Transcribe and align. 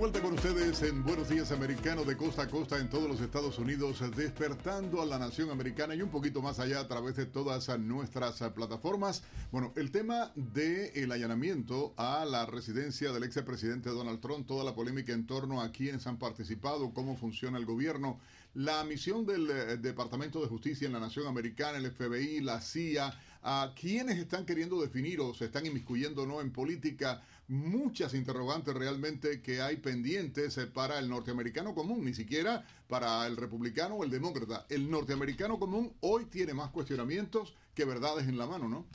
Vuelta 0.00 0.22
con 0.22 0.32
ustedes 0.32 0.80
en 0.82 1.04
Buenos 1.04 1.28
Días 1.28 1.52
Americano 1.52 2.04
de 2.04 2.16
costa 2.16 2.44
a 2.44 2.48
costa 2.48 2.78
en 2.78 2.88
todos 2.88 3.06
los 3.06 3.20
Estados 3.20 3.58
Unidos, 3.58 4.02
despertando 4.16 5.02
a 5.02 5.04
la 5.04 5.18
nación 5.18 5.50
americana 5.50 5.94
y 5.94 6.00
un 6.00 6.08
poquito 6.08 6.40
más 6.40 6.58
allá 6.58 6.80
a 6.80 6.88
través 6.88 7.16
de 7.16 7.26
todas 7.26 7.68
nuestras 7.78 8.40
plataformas. 8.54 9.22
Bueno, 9.52 9.74
el 9.76 9.90
tema 9.90 10.32
del 10.36 11.12
allanamiento 11.12 11.92
a 11.98 12.24
la 12.24 12.46
residencia 12.46 13.12
del 13.12 13.24
ex 13.24 13.42
presidente 13.42 13.90
Donald 13.90 14.20
Trump, 14.20 14.46
toda 14.46 14.64
la 14.64 14.74
polémica 14.74 15.12
en 15.12 15.26
torno 15.26 15.60
a 15.60 15.70
quiénes 15.70 16.06
han 16.06 16.18
participado, 16.18 16.94
cómo 16.94 17.14
funciona 17.14 17.58
el 17.58 17.66
gobierno, 17.66 18.18
la 18.54 18.82
misión 18.84 19.26
del 19.26 19.50
eh, 19.50 19.76
Departamento 19.76 20.40
de 20.40 20.48
Justicia 20.48 20.86
en 20.86 20.94
la 20.94 21.00
nación 21.00 21.26
americana, 21.26 21.76
el 21.76 21.90
FBI, 21.90 22.40
la 22.40 22.62
CIA, 22.62 23.12
a 23.42 23.72
quienes 23.78 24.18
están 24.18 24.44
queriendo 24.44 24.80
definir 24.80 25.20
o 25.20 25.34
se 25.34 25.46
están 25.46 25.66
inmiscuyendo 25.66 26.26
no 26.26 26.40
en 26.40 26.52
política 26.52 27.22
muchas 27.48 28.14
interrogantes 28.14 28.74
realmente 28.74 29.40
que 29.40 29.60
hay 29.60 29.76
pendientes 29.76 30.56
eh, 30.58 30.66
para 30.66 30.98
el 31.00 31.08
norteamericano 31.08 31.74
común, 31.74 32.04
ni 32.04 32.14
siquiera 32.14 32.64
para 32.86 33.26
el 33.26 33.36
republicano 33.36 33.96
o 33.96 34.04
el 34.04 34.10
demócrata. 34.10 34.66
El 34.68 34.88
norteamericano 34.88 35.58
común 35.58 35.92
hoy 36.00 36.26
tiene 36.26 36.54
más 36.54 36.70
cuestionamientos 36.70 37.54
que 37.74 37.84
verdades 37.84 38.28
en 38.28 38.38
la 38.38 38.46
mano, 38.46 38.68
¿no? 38.68 38.86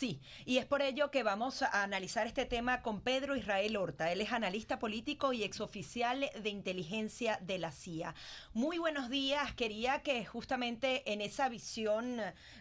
Sí, 0.00 0.18
y 0.46 0.56
es 0.56 0.64
por 0.64 0.80
ello 0.80 1.10
que 1.10 1.22
vamos 1.22 1.60
a 1.60 1.82
analizar 1.82 2.26
este 2.26 2.46
tema 2.46 2.80
con 2.80 3.02
Pedro 3.02 3.36
Israel 3.36 3.76
Horta. 3.76 4.10
Él 4.10 4.22
es 4.22 4.32
analista 4.32 4.78
político 4.78 5.34
y 5.34 5.42
exoficial 5.42 6.24
de 6.42 6.48
inteligencia 6.48 7.38
de 7.42 7.58
la 7.58 7.70
CIA. 7.70 8.14
Muy 8.54 8.78
buenos 8.78 9.10
días. 9.10 9.52
Quería 9.52 10.02
que 10.02 10.24
justamente 10.24 11.12
en 11.12 11.20
esa 11.20 11.50
visión 11.50 12.16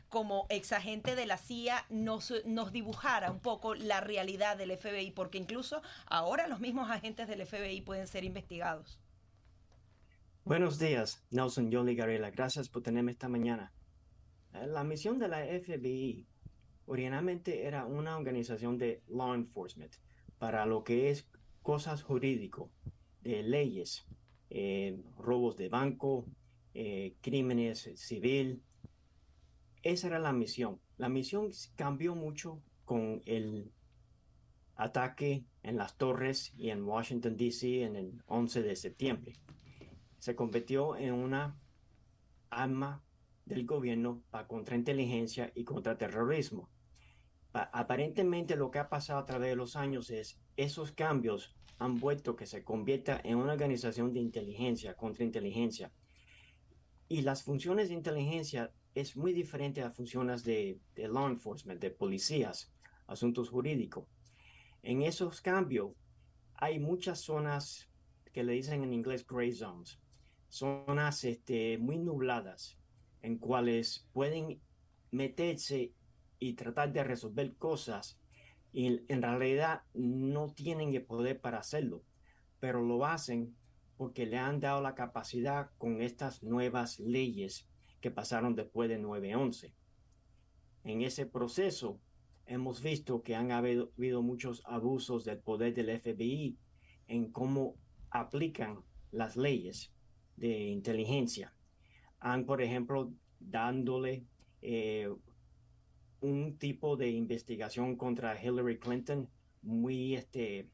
como 0.10 0.48
exagente 0.50 1.16
de 1.16 1.26
la 1.26 1.38
CIA 1.38 1.86
nos, 1.90 2.34
nos 2.44 2.74
dibujara 2.74 3.32
un 3.32 3.40
poco 3.40 3.74
la 3.74 4.02
realidad 4.02 4.58
del 4.58 4.78
FBI, 4.78 5.12
porque 5.12 5.38
incluso 5.38 5.82
ahora 6.08 6.46
los 6.50 6.60
mismos 6.60 6.92
agentes 6.92 7.30
del 7.30 7.46
FBI 7.46 7.80
pueden 7.80 8.08
ser 8.08 8.26
investigados. 8.26 9.00
Buenos 10.44 10.78
días, 10.78 11.24
Nelson 11.30 11.72
Yoli 11.72 11.96
Garela. 11.96 12.32
Gracias 12.32 12.68
por 12.68 12.84
tenerme 12.84 13.14
esta 13.14 13.30
mañana. 13.30 13.72
Eh, 14.56 14.68
la 14.68 14.84
misión 14.84 15.20
de 15.20 15.30
la 15.30 15.38
FBI 15.46 16.28
originalmente 16.90 17.68
era 17.68 17.86
una 17.86 18.18
organización 18.18 18.80
de 18.80 19.04
law 19.08 19.36
enforcement 19.36 19.94
para 20.40 20.66
lo 20.66 20.84
que 20.84 21.12
es 21.12 21.30
cosas 21.62 22.02
jurídico, 22.02 22.72
de 23.22 23.44
leyes, 23.44 24.08
eh, 24.50 25.00
robos 25.20 25.56
de 25.56 25.70
banco, 25.70 26.26
eh, 26.74 27.16
crímenes 27.22 27.92
civil. 27.96 28.64
Esa 29.84 30.08
era 30.08 30.18
la 30.18 30.34
misión. 30.34 30.82
La 30.98 31.10
misión 31.10 31.52
cambió 31.76 32.16
mucho 32.16 32.60
con 32.86 33.22
el 33.26 33.72
ataque 34.76 35.46
en 35.62 35.78
las 35.78 35.96
torres 35.96 36.54
y 36.58 36.72
en 36.72 36.84
Washington, 36.84 37.38
D.C. 37.38 37.84
en 37.84 37.98
el 37.98 38.24
11 38.26 38.64
de 38.64 38.76
septiembre. 38.76 39.34
Se 40.18 40.36
convirtió 40.36 40.98
en 40.98 41.14
una 41.14 41.56
arma 42.50 43.04
del 43.46 43.68
gobierno 43.68 44.24
para 44.32 44.48
contrainteligencia 44.48 45.52
y 45.54 45.66
contraterrorismo 45.66 46.68
aparentemente 47.54 48.56
lo 48.56 48.72
que 48.72 48.80
ha 48.80 48.90
pasado 48.90 49.20
a 49.20 49.26
través 49.26 49.50
de 49.50 49.56
los 49.56 49.76
años 49.76 50.10
es 50.10 50.40
esos 50.58 50.92
cambios 50.92 51.56
han 51.80 52.00
vuelto 52.00 52.36
que 52.36 52.46
se 52.46 52.64
convierta 52.64 53.20
en 53.24 53.38
una 53.38 53.54
organización 53.54 54.14
de 54.14 54.20
inteligencia, 54.20 54.96
contrainteligencia. 54.96 55.92
Y 57.08 57.22
las 57.22 57.44
funciones 57.44 57.90
de 57.90 57.96
inteligencia 57.96 58.72
es 58.94 59.16
muy 59.16 59.34
diferente 59.34 59.82
a 59.82 59.86
las 59.86 59.96
funciones 59.96 60.44
de, 60.44 60.80
de 60.96 61.08
law 61.08 61.28
enforcement, 61.28 61.82
de 61.82 61.90
policías, 61.90 62.72
asuntos 63.08 63.50
jurídicos. 63.50 64.06
En 64.84 65.02
esos 65.02 65.42
cambios 65.42 65.94
hay 66.56 66.80
muchas 66.80 67.20
zonas 67.20 67.90
que 68.34 68.44
le 68.44 68.54
dicen 68.54 68.84
en 68.84 68.94
inglés 68.94 69.26
gray 69.26 69.52
zones, 69.52 70.00
zonas 70.50 71.24
este, 71.24 71.78
muy 71.78 71.98
nubladas 71.98 72.78
en 73.22 73.38
cuales 73.38 74.08
pueden 74.14 74.62
meterse 75.12 75.94
y 76.40 76.54
tratar 76.54 76.94
de 76.94 77.04
resolver 77.04 77.56
cosas 77.58 78.20
y 78.72 79.02
en 79.12 79.22
realidad 79.22 79.84
no 79.94 80.54
tienen 80.54 80.94
el 80.94 81.04
poder 81.04 81.40
para 81.40 81.60
hacerlo, 81.60 82.04
pero 82.60 82.82
lo 82.82 83.06
hacen 83.06 83.56
porque 83.98 84.26
le 84.26 84.38
han 84.38 84.60
dado 84.60 84.82
la 84.82 84.96
capacidad 84.96 85.72
con 85.78 86.02
estas 86.02 86.44
nuevas 86.44 87.00
leyes 87.00 87.68
que 88.00 88.12
pasaron 88.12 88.56
después 88.56 88.90
de 88.90 89.02
9-11. 89.02 89.74
En 90.84 91.02
ese 91.02 91.26
proceso 91.26 92.00
hemos 92.46 92.82
visto 92.82 93.22
que 93.22 93.36
han 93.36 93.52
habido, 93.52 93.92
habido 93.98 94.22
muchos 94.22 94.62
abusos 94.66 95.26
del 95.26 95.40
poder 95.40 95.74
del 95.74 96.00
FBI 96.00 96.58
en 97.08 97.32
cómo 97.32 97.76
aplican 98.10 98.84
las 99.12 99.36
leyes 99.36 99.92
de 100.38 100.70
inteligencia. 100.70 101.54
Han, 102.20 102.46
por 102.46 102.62
ejemplo, 102.62 103.12
dándole 103.40 104.26
eh, 104.62 105.10
un 106.22 106.58
tipo 106.58 106.98
de 106.98 107.10
investigación 107.10 107.96
contra 107.96 108.42
Hillary 108.42 108.80
Clinton 108.80 109.30
muy, 109.62 110.16
este, 110.16 110.70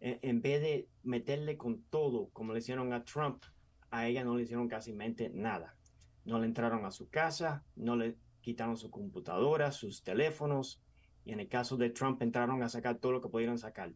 en, 0.00 0.42
vez 0.42 0.60
de 0.60 0.88
meterle 1.02 1.56
con 1.56 1.82
todo, 1.84 2.28
como 2.30 2.52
le 2.52 2.58
hicieron 2.58 2.92
a 2.92 3.04
Trump, 3.04 3.42
a 3.90 4.06
ella 4.06 4.24
no 4.24 4.36
le 4.36 4.42
hicieron 4.42 4.68
casi 4.68 4.92
nada. 5.32 5.76
No 6.24 6.38
le 6.38 6.46
entraron 6.46 6.84
a 6.84 6.90
su 6.90 7.08
casa, 7.08 7.64
no 7.76 7.96
le 7.96 8.16
quitaron 8.40 8.76
su 8.76 8.90
computadora, 8.90 9.72
sus 9.72 10.02
teléfonos, 10.02 10.82
y 11.24 11.32
en 11.32 11.40
el 11.40 11.48
caso 11.48 11.76
de 11.76 11.90
Trump 11.90 12.22
entraron 12.22 12.62
a 12.62 12.68
sacar 12.68 12.98
todo 12.98 13.12
lo 13.12 13.20
que 13.20 13.28
pudieran 13.28 13.58
sacar. 13.58 13.92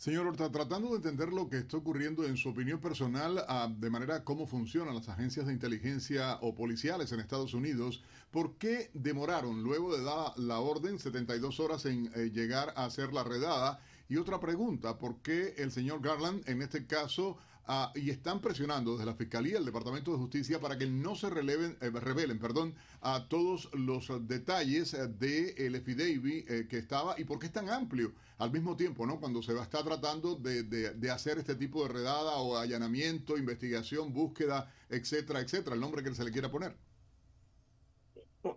Señor 0.00 0.26
Horta, 0.26 0.50
tratando 0.50 0.88
de 0.88 0.96
entender 0.96 1.30
lo 1.30 1.50
que 1.50 1.58
está 1.58 1.76
ocurriendo 1.76 2.24
en 2.24 2.38
su 2.38 2.48
opinión 2.48 2.80
personal, 2.80 3.44
ah, 3.46 3.70
de 3.70 3.90
manera 3.90 4.24
cómo 4.24 4.46
funcionan 4.46 4.94
las 4.94 5.10
agencias 5.10 5.46
de 5.46 5.52
inteligencia 5.52 6.38
o 6.40 6.54
policiales 6.54 7.12
en 7.12 7.20
Estados 7.20 7.52
Unidos, 7.52 8.02
¿por 8.30 8.54
qué 8.54 8.90
demoraron 8.94 9.62
luego 9.62 9.94
de 9.94 10.02
dar 10.02 10.32
la 10.38 10.58
orden 10.58 10.98
72 10.98 11.60
horas 11.60 11.84
en 11.84 12.10
eh, 12.14 12.30
llegar 12.32 12.72
a 12.76 12.86
hacer 12.86 13.12
la 13.12 13.24
redada? 13.24 13.78
Y 14.08 14.16
otra 14.16 14.40
pregunta, 14.40 14.96
¿por 14.96 15.16
qué 15.20 15.52
el 15.58 15.70
señor 15.70 16.00
Garland 16.00 16.48
en 16.48 16.62
este 16.62 16.86
caso 16.86 17.36
Ah, 17.72 17.92
y 17.94 18.10
están 18.10 18.40
presionando 18.40 18.94
desde 18.94 19.06
la 19.06 19.14
Fiscalía, 19.14 19.58
el 19.58 19.64
Departamento 19.64 20.10
de 20.10 20.18
Justicia, 20.18 20.58
para 20.58 20.76
que 20.76 20.88
no 20.88 21.14
se 21.14 21.30
releven, 21.30 21.78
eh, 21.80 21.90
revelen 21.90 22.40
perdón, 22.40 22.74
a 23.00 23.28
todos 23.28 23.72
los 23.74 24.08
detalles 24.26 24.90
del 24.90 25.16
de 25.20 25.50
el 25.68 25.76
affidavit 25.76 26.50
eh, 26.50 26.66
que 26.68 26.78
estaba 26.78 27.14
y 27.16 27.22
por 27.22 27.38
qué 27.38 27.46
es 27.46 27.52
tan 27.52 27.70
amplio 27.70 28.12
al 28.38 28.50
mismo 28.50 28.76
tiempo, 28.76 29.06
¿no? 29.06 29.20
Cuando 29.20 29.40
se 29.40 29.54
va 29.54 29.60
a 29.60 29.62
estar 29.62 29.84
tratando 29.84 30.34
de, 30.34 30.64
de, 30.64 31.10
hacer 31.12 31.38
este 31.38 31.54
tipo 31.54 31.84
de 31.84 31.90
redada 31.90 32.38
o 32.38 32.56
allanamiento, 32.56 33.38
investigación, 33.38 34.12
búsqueda, 34.12 34.68
etcétera, 34.88 35.38
etcétera, 35.38 35.76
el 35.76 35.80
nombre 35.80 36.02
que 36.02 36.12
se 36.12 36.24
le 36.24 36.32
quiera 36.32 36.50
poner. 36.50 36.76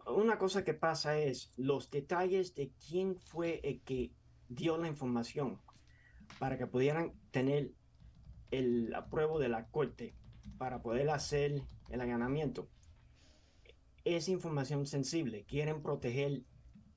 Una 0.08 0.40
cosa 0.40 0.64
que 0.64 0.74
pasa 0.74 1.20
es 1.20 1.52
los 1.56 1.92
detalles 1.92 2.56
de 2.56 2.72
quién 2.90 3.16
fue 3.16 3.62
el 3.64 3.80
que 3.82 4.12
dio 4.50 4.76
la 4.80 4.88
información 4.88 5.62
para 6.40 6.58
que 6.58 6.66
pudieran 6.66 7.14
tener 7.30 7.74
el 8.54 8.94
apruebo 8.94 9.40
de 9.40 9.50
la 9.50 9.68
corte 9.68 10.16
para 10.58 10.82
poder 10.82 11.10
hacer 11.10 11.64
el 11.90 12.02
allanamiento. 12.02 12.70
Es 14.04 14.30
información 14.30 14.86
sensible. 14.86 15.46
Quieren 15.46 15.82
proteger 15.82 16.44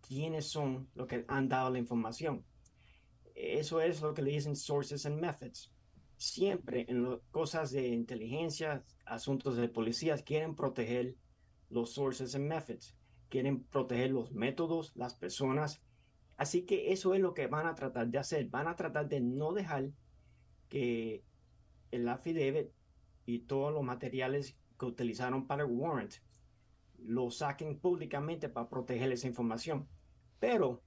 quiénes 0.06 0.46
son 0.46 0.88
los 0.94 1.06
que 1.06 1.24
han 1.28 1.48
dado 1.48 1.70
la 1.70 1.78
información. 1.78 2.44
Eso 3.34 3.80
es 3.80 4.02
lo 4.02 4.12
que 4.12 4.22
le 4.22 4.32
dicen 4.32 4.56
sources 4.56 5.06
and 5.06 5.20
methods. 5.20 5.72
Siempre 6.16 6.86
en 6.88 7.20
cosas 7.30 7.70
de 7.70 7.88
inteligencia, 7.88 8.84
asuntos 9.04 9.56
de 9.56 9.68
policías, 9.68 10.22
quieren 10.22 10.54
proteger 10.54 11.16
los 11.70 11.92
sources 11.92 12.34
and 12.34 12.46
methods. 12.46 12.94
Quieren 13.28 13.64
proteger 13.64 14.10
los 14.10 14.32
métodos, 14.32 14.92
las 14.94 15.14
personas. 15.14 15.80
Así 16.36 16.66
que 16.66 16.92
eso 16.92 17.14
es 17.14 17.20
lo 17.20 17.32
que 17.32 17.46
van 17.46 17.66
a 17.66 17.74
tratar 17.74 18.08
de 18.08 18.18
hacer. 18.18 18.48
Van 18.48 18.68
a 18.68 18.76
tratar 18.76 19.08
de 19.08 19.20
no 19.20 19.52
dejar 19.52 19.90
que 20.68 21.24
el 21.96 22.08
affidavit 22.08 22.70
y 23.24 23.40
todos 23.40 23.72
los 23.72 23.82
materiales 23.82 24.56
que 24.78 24.86
utilizaron 24.86 25.46
para 25.46 25.64
el 25.64 25.70
warrant 25.70 26.14
lo 26.98 27.30
saquen 27.30 27.78
públicamente 27.78 28.48
para 28.48 28.68
proteger 28.68 29.12
esa 29.12 29.26
información. 29.26 29.88
Pero 30.38 30.82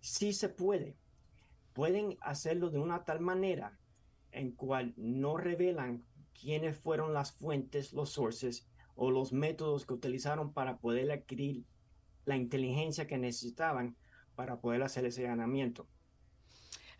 sí 0.00 0.32
se 0.32 0.48
puede. 0.48 0.96
Pueden 1.72 2.16
hacerlo 2.20 2.70
de 2.70 2.78
una 2.78 3.04
tal 3.04 3.20
manera 3.20 3.78
en 4.32 4.52
cual 4.52 4.94
no 4.96 5.36
revelan 5.36 6.04
quiénes 6.38 6.76
fueron 6.76 7.14
las 7.14 7.32
fuentes, 7.32 7.92
los 7.92 8.10
sources 8.10 8.68
o 8.94 9.10
los 9.10 9.32
métodos 9.32 9.86
que 9.86 9.94
utilizaron 9.94 10.52
para 10.52 10.78
poder 10.78 11.10
adquirir 11.10 11.64
la 12.24 12.36
inteligencia 12.36 13.06
que 13.06 13.18
necesitaban 13.18 13.96
para 14.34 14.60
poder 14.60 14.82
hacer 14.82 15.06
ese 15.06 15.22
ganamiento. 15.22 15.88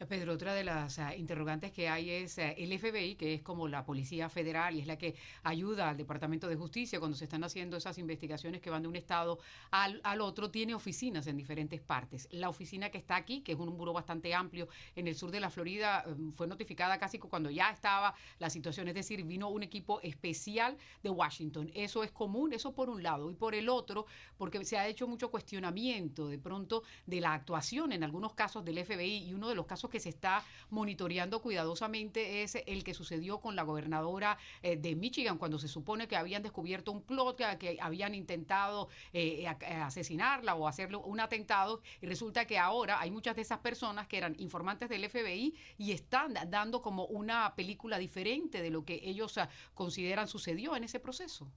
Pedro, 0.04 0.34
otra 0.34 0.52
de 0.52 0.62
las 0.62 0.98
ah, 0.98 1.16
interrogantes 1.16 1.72
que 1.72 1.88
hay 1.88 2.10
es 2.10 2.38
ah, 2.38 2.50
el 2.50 2.78
FBI, 2.78 3.14
que 3.14 3.32
es 3.32 3.42
como 3.42 3.66
la 3.66 3.86
Policía 3.86 4.28
Federal 4.28 4.74
y 4.74 4.80
es 4.80 4.86
la 4.86 4.98
que 4.98 5.14
ayuda 5.42 5.88
al 5.88 5.96
Departamento 5.96 6.48
de 6.48 6.56
Justicia 6.56 6.98
cuando 6.98 7.16
se 7.16 7.24
están 7.24 7.42
haciendo 7.44 7.78
esas 7.78 7.96
investigaciones 7.96 8.60
que 8.60 8.68
van 8.68 8.82
de 8.82 8.88
un 8.88 8.96
estado 8.96 9.38
al, 9.70 10.02
al, 10.04 10.20
otro, 10.20 10.50
tiene 10.50 10.74
oficinas 10.74 11.26
en 11.28 11.38
diferentes 11.38 11.80
partes. 11.80 12.28
La 12.30 12.50
oficina 12.50 12.90
que 12.90 12.98
está 12.98 13.16
aquí, 13.16 13.40
que 13.40 13.52
es 13.52 13.58
un 13.58 13.74
muro 13.74 13.94
bastante 13.94 14.34
amplio 14.34 14.68
en 14.94 15.08
el 15.08 15.14
sur 15.14 15.30
de 15.30 15.40
la 15.40 15.48
Florida, 15.48 16.04
em, 16.06 16.30
fue 16.34 16.46
notificada 16.46 16.98
casi 16.98 17.18
cuando 17.18 17.50
ya 17.50 17.70
estaba 17.70 18.14
la 18.38 18.50
situación, 18.50 18.88
es 18.88 18.94
decir, 18.94 19.24
vino 19.24 19.48
un 19.48 19.62
equipo 19.62 20.02
especial 20.02 20.76
de 21.02 21.08
Washington. 21.08 21.70
Eso 21.74 22.04
es 22.04 22.12
común, 22.12 22.52
eso 22.52 22.74
por 22.74 22.90
un 22.90 23.02
lado, 23.02 23.30
y 23.30 23.34
por 23.34 23.54
el 23.54 23.70
otro, 23.70 24.04
porque 24.36 24.62
se 24.66 24.76
ha 24.76 24.86
hecho 24.86 25.08
mucho 25.08 25.30
cuestionamiento 25.30 26.28
de 26.28 26.38
pronto 26.38 26.82
de 27.06 27.22
la 27.22 27.32
actuación 27.32 27.92
en 27.92 28.04
algunos 28.04 28.34
casos 28.34 28.62
del 28.62 28.84
FBI 28.84 29.28
y 29.28 29.32
uno 29.32 29.48
de 29.48 29.54
los 29.54 29.64
casos 29.64 29.85
que 29.88 30.00
se 30.00 30.08
está 30.08 30.44
monitoreando 30.70 31.40
cuidadosamente 31.40 32.42
es 32.42 32.56
el 32.66 32.84
que 32.84 32.94
sucedió 32.94 33.40
con 33.40 33.56
la 33.56 33.62
gobernadora 33.62 34.38
eh, 34.62 34.76
de 34.76 34.94
Michigan, 34.96 35.38
cuando 35.38 35.58
se 35.58 35.68
supone 35.68 36.08
que 36.08 36.16
habían 36.16 36.42
descubierto 36.42 36.92
un 36.92 37.02
plot, 37.02 37.36
que, 37.58 37.78
habían 37.80 38.14
intentado 38.14 38.88
eh, 39.12 39.46
asesinarla 39.46 40.54
o 40.54 40.68
hacerle 40.68 40.96
un 40.96 41.20
atentado, 41.20 41.82
y 42.00 42.06
resulta 42.06 42.46
que 42.46 42.58
ahora 42.58 43.00
hay 43.00 43.10
muchas 43.10 43.36
de 43.36 43.42
esas 43.42 43.58
personas 43.58 44.06
que 44.06 44.18
eran 44.18 44.34
informantes 44.38 44.88
del 44.88 45.08
FBI 45.08 45.54
y 45.78 45.92
están 45.92 46.34
dando 46.48 46.82
como 46.82 47.06
una 47.06 47.54
película 47.54 47.98
diferente 47.98 48.62
de 48.62 48.70
lo 48.70 48.84
que 48.84 49.00
ellos 49.02 49.38
ah, 49.38 49.48
consideran 49.74 50.28
sucedió 50.28 50.76
en 50.76 50.84
ese 50.84 51.00
proceso. 51.00 51.50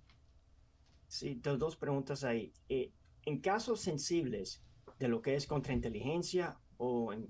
Sí, 1.07 1.35
dos 1.41 1.75
preguntas 1.75 2.23
ahí. 2.23 2.53
Eh, 2.67 2.91
en 3.25 3.39
casos 3.39 3.81
sensibles 3.81 4.61
de 4.99 5.07
lo 5.07 5.21
que 5.21 5.35
es 5.35 5.47
contrainteligencia 5.47 6.59
o 6.79 7.13
en, 7.13 7.29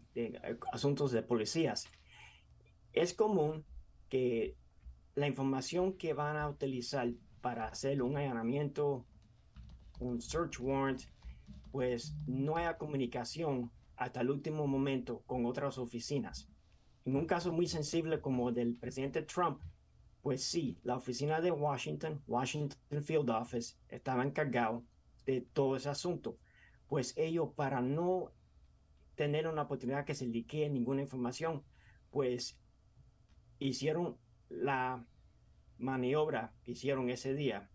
asuntos 0.72 1.12
de 1.12 1.24
policías. 1.24 1.88
Es 2.94 3.13
común 3.13 3.66
que 4.07 4.56
la 5.16 5.28
información 5.28 5.94
que 5.94 6.13
van 6.13 6.38
a 6.38 6.48
utilizar 6.48 7.12
para 7.42 7.66
hacer 7.66 8.01
un 8.01 8.16
allanamiento, 8.16 9.06
un 10.00 10.22
search 10.22 10.60
warrant, 10.62 11.01
pues 11.72 12.16
no 12.28 12.57
haya 12.57 12.78
comunicación 12.78 13.72
hasta 13.98 14.22
el 14.22 14.30
último 14.30 14.68
momento 14.68 15.24
con 15.25 15.46
otras 15.46 15.78
oficinas. 15.78 16.48
En 17.06 17.16
un 17.16 17.25
caso 17.25 17.52
muy 17.52 17.68
sensible 17.68 18.22
como 18.22 18.50
el 18.50 18.56
del 18.56 18.75
presidente 18.75 19.24
Trump, 19.24 19.60
pues 20.22 20.44
sí, 20.44 20.78
la 20.84 20.98
oficina 20.98 21.42
de 21.42 21.52
Washington, 21.52 22.22
Washington 22.28 23.04
Field 23.04 23.30
Office, 23.31 23.78
estaba 23.88 24.24
encargado 24.24 24.84
de 25.25 25.42
todo 25.42 25.75
ese 25.75 25.90
asunto. 25.90 26.38
Pues 26.88 27.18
ellos, 27.18 27.50
para 27.56 27.81
no 27.81 28.31
tener 29.19 29.50
una 29.50 29.63
oportunidad 29.63 30.06
que 30.06 30.16
se 30.16 30.27
liquee 30.27 30.69
ninguna 30.69 31.01
información, 31.01 31.62
pues 32.10 32.57
hicieron 33.60 34.18
la 34.48 35.06
maniobra 35.77 36.54
que 36.63 36.71
hicieron 36.71 37.10
ese 37.10 37.33
día 37.33 37.69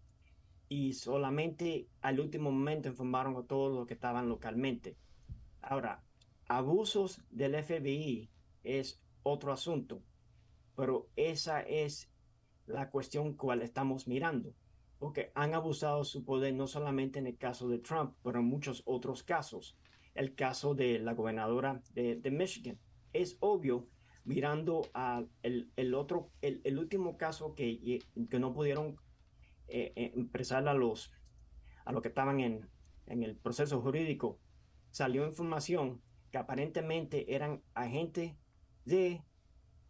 y 0.70 0.94
solamente 0.94 1.86
al 2.00 2.18
último 2.18 2.50
momento 2.50 2.88
informaron 2.88 3.36
a 3.36 3.42
todos 3.42 3.76
los 3.76 3.86
que 3.86 3.92
estaban 3.92 4.26
localmente. 4.26 4.96
Ahora, 5.60 6.02
abusos 6.48 7.20
del 7.28 7.62
FBI 7.62 8.30
es 8.62 9.02
otro 9.22 9.52
asunto, 9.52 10.02
pero 10.74 11.10
esa 11.14 11.60
es 11.60 12.10
la 12.64 12.88
cuestión 12.88 13.34
cual 13.34 13.60
estamos 13.60 14.08
mirando, 14.08 14.54
porque 14.98 15.30
han 15.34 15.52
abusado 15.52 16.04
su 16.04 16.24
poder 16.24 16.54
no 16.54 16.66
solamente 16.66 17.18
en 17.18 17.26
el 17.26 17.36
caso 17.36 17.68
de 17.68 17.80
Trump, 17.80 18.14
pero 18.22 18.38
en 18.38 18.46
muchos 18.46 18.82
otros 18.86 19.22
casos 19.22 19.76
el 20.14 20.34
caso 20.34 20.74
de 20.74 20.98
la 20.98 21.14
gobernadora 21.14 21.82
de, 21.92 22.30
Michigan. 22.30 22.78
Es 23.12 23.36
obvio, 23.40 23.88
mirando 24.24 24.82
al 24.92 25.28
el, 25.42 25.94
otro, 25.94 26.30
el, 26.40 26.78
último 26.78 27.16
caso 27.16 27.54
que, 27.54 28.00
que 28.30 28.38
no 28.38 28.54
pudieron 28.54 28.96
eh, 29.68 29.92
eh, 29.96 30.48
a 30.50 30.74
los, 30.74 31.12
a 31.84 31.92
los 31.92 32.02
que 32.02 32.08
estaban 32.08 32.40
en, 32.40 32.68
en 33.06 33.22
el 33.22 33.36
proceso 33.36 33.80
jurídico, 33.80 34.38
salió 34.90 35.26
información 35.26 36.00
que 36.30 36.38
aparentemente 36.38 37.34
eran 37.34 37.62
agentes 37.74 38.34
de 38.84 39.22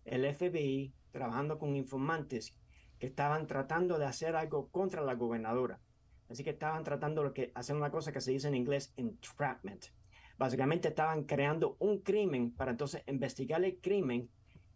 el 0.05 0.35
FBI 0.35 0.95
trabajando 1.11 1.59
con 1.59 1.77
informantes 1.77 2.57
que 2.99 3.07
estaban 3.07 3.47
tratando 3.47 3.99
de 3.99 4.07
hacer 4.07 4.37
algo 4.37 4.69
contra 4.71 5.03
la 5.03 5.15
gobernadora. 5.15 5.81
Así 6.29 6.43
que 6.43 6.51
estaban 6.51 6.85
tratando 6.85 7.31
de 7.31 7.53
hacer 7.55 7.77
una 7.77 7.91
cosa 7.91 8.13
que 8.13 8.21
se 8.21 8.31
dice 8.31 8.49
en 8.49 8.55
inglés 8.55 8.93
entrapment. 8.97 9.87
Básicamente 10.37 10.89
estaban 10.89 11.25
creando 11.25 11.77
un 11.79 12.01
crimen 12.01 12.51
para 12.53 12.73
entonces 12.73 13.03
investigar 13.07 13.65
el 13.65 13.79
crimen 13.81 14.29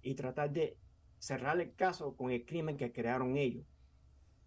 y 0.02 0.14
tratar 0.14 0.52
de 0.52 0.76
cerrar 1.18 1.60
el 1.60 1.74
caso 1.74 2.16
con 2.16 2.30
el 2.30 2.44
crimen 2.44 2.76
que 2.76 2.92
crearon 2.92 3.36
ellos. 3.36 3.66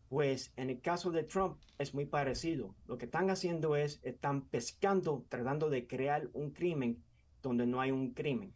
Pues 0.08 0.54
en 0.58 0.70
el 0.70 0.82
caso 0.82 1.12
de 1.12 1.24
Trump 1.24 1.58
es 1.78 1.94
muy 1.94 2.06
parecido. 2.06 2.76
Lo 2.88 2.98
que 2.98 3.06
están 3.06 3.30
haciendo 3.30 3.76
es, 3.76 4.00
están 4.04 4.48
pescando, 4.48 5.26
tratando 5.30 5.70
de 5.70 5.88
crear 5.88 6.30
un 6.34 6.52
crimen 6.52 7.04
donde 7.42 7.66
no 7.66 7.82
hay 7.82 7.92
un 7.92 8.14
crimen. 8.14 8.54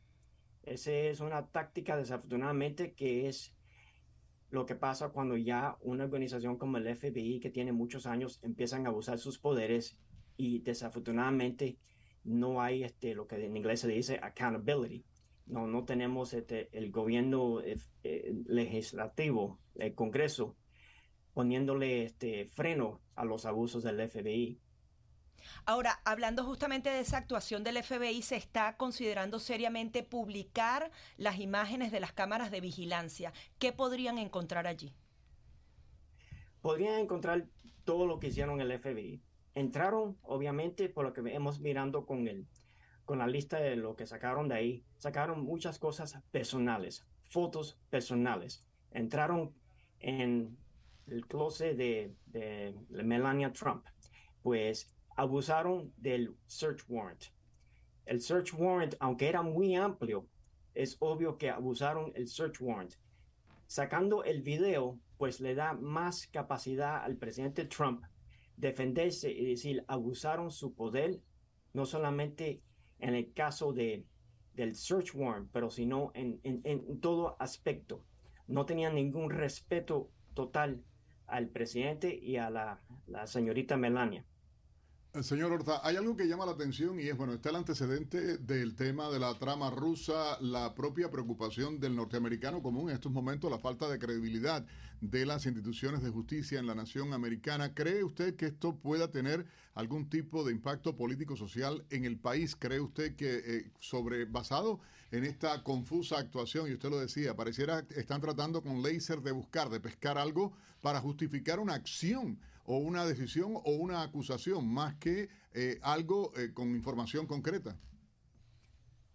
Esa 0.63 0.91
es 0.91 1.19
una 1.19 1.47
táctica 1.47 1.95
desafortunadamente 1.95 2.93
que 2.93 3.27
es 3.27 3.53
lo 4.49 4.65
que 4.65 4.75
pasa 4.75 5.09
cuando 5.09 5.37
ya 5.37 5.77
una 5.81 6.05
organización 6.05 6.57
como 6.57 6.77
el 6.77 6.95
FBI, 6.95 7.39
que 7.39 7.49
tiene 7.49 7.71
muchos 7.71 8.05
años, 8.05 8.39
empiezan 8.41 8.85
a 8.85 8.89
abusar 8.89 9.19
sus 9.19 9.37
poderes 9.37 9.97
y 10.37 10.59
desafortunadamente 10.59 11.77
no 12.25 12.61
hay 12.61 12.83
este, 12.83 13.15
lo 13.15 13.27
que 13.27 13.43
en 13.43 13.55
inglés 13.55 13.81
se 13.81 13.87
dice 13.87 14.19
accountability. 14.21 15.05
No, 15.45 15.67
no 15.67 15.85
tenemos 15.85 16.33
este, 16.33 16.75
el 16.75 16.91
gobierno 16.91 17.61
eh, 17.61 17.77
legislativo, 18.47 19.59
el 19.75 19.93
Congreso, 19.93 20.57
poniéndole 21.33 22.03
este 22.03 22.47
freno 22.47 22.99
a 23.15 23.25
los 23.25 23.45
abusos 23.45 23.83
del 23.83 24.09
FBI. 24.09 24.59
Ahora, 25.65 25.99
hablando 26.03 26.43
justamente 26.43 26.89
de 26.89 27.01
esa 27.01 27.17
actuación 27.17 27.63
del 27.63 27.83
FBI, 27.83 28.23
se 28.23 28.35
está 28.35 28.75
considerando 28.77 29.37
seriamente 29.37 30.01
publicar 30.01 30.89
las 31.17 31.39
imágenes 31.39 31.91
de 31.91 31.99
las 31.99 32.13
cámaras 32.13 32.49
de 32.49 32.61
vigilancia. 32.61 33.31
¿Qué 33.59 33.71
podrían 33.71 34.17
encontrar 34.17 34.65
allí? 34.65 34.95
Podrían 36.61 36.97
encontrar 36.97 37.45
todo 37.83 38.07
lo 38.07 38.19
que 38.19 38.27
hicieron 38.27 38.59
el 38.59 38.79
FBI 38.79 39.21
entraron, 39.55 40.17
obviamente, 40.21 40.89
por 40.89 41.05
lo 41.05 41.13
que 41.13 41.21
hemos 41.33 41.59
mirando 41.59 42.05
con 42.05 42.27
el, 42.27 42.45
con 43.05 43.19
la 43.19 43.27
lista 43.27 43.57
de 43.57 43.75
lo 43.75 43.95
que 43.95 44.05
sacaron 44.05 44.47
de 44.49 44.55
ahí, 44.55 44.83
sacaron 44.97 45.43
muchas 45.43 45.79
cosas 45.79 46.19
personales, 46.31 47.05
fotos 47.29 47.79
personales. 47.89 48.63
Entraron 48.91 49.53
en 49.99 50.57
el 51.07 51.25
closet 51.25 51.75
de, 51.75 52.13
de 52.27 52.75
Melania 52.89 53.51
Trump, 53.53 53.85
pues 54.43 54.93
abusaron 55.15 55.93
del 55.97 56.35
search 56.47 56.83
warrant. 56.89 57.23
El 58.05 58.21
search 58.21 58.53
warrant, 58.53 58.95
aunque 58.99 59.27
era 59.29 59.41
muy 59.41 59.75
amplio, 59.75 60.27
es 60.73 60.97
obvio 60.99 61.37
que 61.37 61.49
abusaron 61.49 62.11
el 62.15 62.27
search 62.27 62.61
warrant. 62.61 62.93
Sacando 63.67 64.23
el 64.23 64.41
video, 64.41 64.99
pues 65.17 65.39
le 65.39 65.55
da 65.55 65.73
más 65.73 66.27
capacidad 66.27 67.03
al 67.03 67.15
presidente 67.15 67.65
Trump 67.65 68.03
defenderse 68.57 69.31
y 69.31 69.45
decir, 69.45 69.83
abusaron 69.87 70.51
su 70.51 70.73
poder, 70.73 71.19
no 71.73 71.85
solamente 71.85 72.61
en 72.99 73.15
el 73.15 73.33
caso 73.33 73.73
de, 73.73 74.05
del 74.53 74.75
search 74.75 75.13
warrant, 75.15 75.49
pero 75.51 75.69
sino 75.69 76.11
en, 76.13 76.39
en, 76.43 76.99
todo 76.99 77.35
aspecto. 77.39 78.03
No 78.47 78.65
tenían 78.65 78.95
ningún 78.95 79.29
respeto 79.29 80.09
total 80.33 80.83
al 81.27 81.49
presidente 81.49 82.15
y 82.15 82.37
a 82.37 82.49
la, 82.49 82.81
la 83.07 83.27
señorita 83.27 83.77
Melania. 83.77 84.25
Señor 85.23 85.53
Horta, 85.53 85.79
hay 85.81 85.95
algo 85.95 86.17
que 86.17 86.27
llama 86.27 86.45
la 86.45 86.51
atención 86.51 86.99
y 86.99 87.03
es, 87.03 87.15
bueno, 87.15 87.33
está 87.33 87.49
el 87.49 87.55
antecedente 87.55 88.37
del 88.37 88.75
tema 88.75 89.09
de 89.09 89.17
la 89.17 89.33
trama 89.39 89.69
rusa, 89.69 90.37
la 90.41 90.75
propia 90.75 91.09
preocupación 91.09 91.79
del 91.79 91.95
norteamericano 91.95 92.61
común 92.61 92.89
en 92.89 92.95
estos 92.95 93.13
momentos, 93.13 93.49
la 93.49 93.57
falta 93.57 93.87
de 93.87 93.97
credibilidad 93.97 94.65
de 94.99 95.25
las 95.25 95.45
instituciones 95.45 96.03
de 96.03 96.09
justicia 96.09 96.59
en 96.59 96.67
la 96.67 96.75
nación 96.75 97.13
americana. 97.13 97.73
¿Cree 97.73 98.03
usted 98.03 98.35
que 98.35 98.47
esto 98.47 98.75
pueda 98.75 99.09
tener 99.09 99.45
algún 99.73 100.09
tipo 100.09 100.43
de 100.43 100.51
impacto 100.51 100.97
político-social 100.97 101.85
en 101.91 102.03
el 102.03 102.17
país? 102.17 102.57
¿Cree 102.57 102.81
usted 102.81 103.15
que 103.15 103.37
eh, 103.37 103.71
sobre 103.79 104.25
basado 104.25 104.81
en 105.11 105.23
esta 105.23 105.63
confusa 105.63 106.19
actuación, 106.19 106.69
y 106.69 106.73
usted 106.73 106.89
lo 106.89 106.99
decía, 106.99 107.37
pareciera 107.37 107.85
están 107.95 108.19
tratando 108.19 108.61
con 108.61 108.83
láser 108.83 109.21
de 109.21 109.31
buscar, 109.31 109.69
de 109.69 109.79
pescar 109.79 110.17
algo 110.17 110.51
para 110.81 110.99
justificar 110.99 111.61
una 111.61 111.75
acción? 111.75 112.37
O 112.65 112.77
una 112.77 113.05
decisión 113.05 113.55
o 113.55 113.71
una 113.71 114.01
acusación, 114.01 114.67
más 114.67 114.95
que 114.95 115.29
eh, 115.53 115.79
algo 115.81 116.33
eh, 116.35 116.51
con 116.53 116.69
información 116.69 117.27
concreta. 117.27 117.77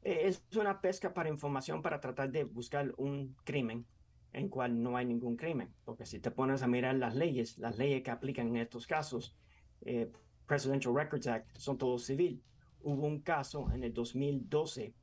Eh, 0.03 0.23
es 0.25 0.43
una 0.57 0.81
pesca 0.81 1.13
para 1.13 1.29
información 1.29 1.83
para 1.83 2.01
tratar 2.01 2.31
de 2.31 2.45
buscar 2.45 2.95
un 2.97 3.37
crimen 3.45 3.87
en 4.33 4.49
cual 4.49 4.81
no 4.81 4.97
hay 4.97 5.05
ningún 5.05 5.37
crimen. 5.37 5.75
Porque 5.85 6.07
si 6.07 6.21
te 6.21 6.31
pones 6.31 6.63
a 6.63 6.69
mirar 6.69 6.95
las 6.95 7.17
leyes, 7.17 7.59
las 7.59 7.77
leyes 7.77 8.03
que 8.03 8.11
aplican 8.13 8.49
en 8.49 8.57
estos 8.59 8.87
casos, 8.87 9.37
Presidential 10.47 10.95
Records 10.95 11.27
Act, 11.27 11.57
son 11.57 11.79
todos 11.79 12.05
civil. 12.05 12.41
Hubo 12.83 13.07
un 13.07 13.21
caso 13.21 13.71
en 13.73 13.83
el 13.83 13.93
2012 13.93 14.95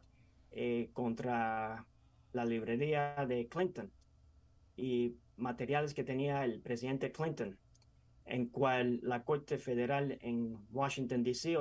contra 0.94 1.86
la 2.32 2.46
librería 2.46 3.26
de 3.28 3.48
Clinton 3.50 3.92
y 4.78 5.18
materiales 5.36 5.94
que 5.94 6.06
tenía 6.06 6.46
el 6.46 6.62
presidente 6.62 7.12
Clinton 7.12 7.58
en 8.28 8.48
cual 8.48 9.00
la 9.04 9.24
Corte 9.24 9.58
Federal 9.58 10.18
en 10.22 10.58
Washington, 10.72 11.24
D.C. 11.24 11.58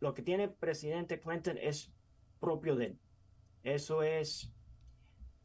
lo 0.00 0.14
que 0.14 0.22
tiene 0.22 0.44
el 0.44 0.52
presidente 0.52 1.20
Clinton 1.20 1.58
es 1.60 1.92
propio 2.40 2.76
de 2.76 2.86
él. 2.86 2.98
Eso 3.62 4.02
es, 4.02 4.52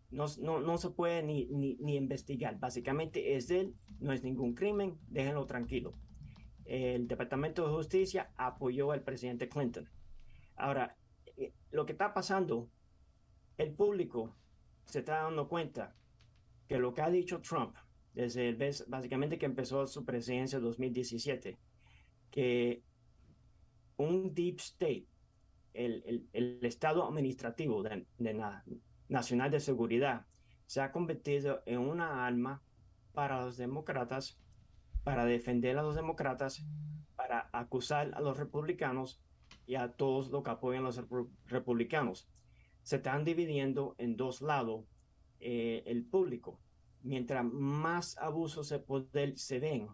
no, 0.09 0.27
no, 0.39 0.77
se 0.77 0.89
puede 0.91 1.23
ni, 1.23 1.45
ni, 1.45 1.95
investigar. 1.95 2.57
Básicamente 2.59 3.35
es 3.35 3.47
de 3.47 3.61
él, 3.61 3.75
no 3.99 4.13
es 4.13 4.23
ningún 4.23 4.53
crimen, 4.53 4.97
déjenlo 5.07 5.45
tranquilo. 5.45 5.93
El 6.65 7.07
Departamento 7.07 7.67
de 7.67 7.73
Justicia 7.73 8.31
apoyó 8.37 8.91
al 8.91 9.03
presidente 9.03 9.49
Clinton. 9.49 9.89
Ahora, 10.55 10.95
eh, 11.35 11.51
lo 11.71 11.85
que 11.85 11.91
está 11.91 12.13
pasando, 12.13 12.69
el 13.57 13.73
público 13.73 14.35
se 14.85 14.99
está 14.99 15.23
dando 15.23 15.49
cuenta 15.49 15.95
que 16.67 16.77
lo 16.77 16.93
que 16.93 17.01
ha 17.01 17.09
dicho 17.09 17.41
Trump 17.41 17.75
desde 18.13 18.49
el, 18.49 18.57
básicamente 18.87 19.37
que 19.37 19.45
empezó 19.45 19.87
su 19.87 20.05
presidencia 20.05 20.57
en 20.57 20.63
2017, 20.63 21.57
que 22.29 22.83
un 23.97 24.33
deep 24.33 24.57
state, 24.59 25.07
el, 25.73 26.27
el, 26.33 26.59
Estado 26.63 27.07
Administrativo 27.07 27.81
de, 27.83 28.05
Nacional 29.09 29.51
de 29.51 29.59
Seguridad, 29.59 30.27
se 30.65 30.81
ha 30.81 30.91
convertido 30.91 31.63
en 31.65 31.79
una 31.79 32.25
arma 32.25 32.61
para 33.13 33.45
los 33.45 33.57
demócratas, 33.57 34.39
para 35.03 35.25
defender 35.25 35.77
a 35.77 35.83
los 35.83 35.95
demócratas, 35.95 36.65
para 37.15 37.49
acusar 37.51 38.13
a 38.15 38.21
los 38.21 38.37
republicanos 38.37 39.21
y 39.65 39.75
a 39.75 39.91
todos 39.93 40.29
los 40.29 40.43
que 40.43 40.51
apoyan 40.51 40.83
a 40.83 40.87
los 40.87 41.03
republicanos. 41.47 42.27
Se 42.83 42.97
están 42.97 43.23
dividiendo 43.23 43.95
en 43.97 44.17
dos 44.17 44.41
lados 44.41 44.85
eh, 45.39 45.83
el 45.85 46.05
público 46.05 46.59
mientras 47.03 47.45
más 47.45 48.17
abusos 48.17 48.69
de 48.69 48.79
poder 48.79 49.37
se 49.37 49.59
ven, 49.59 49.87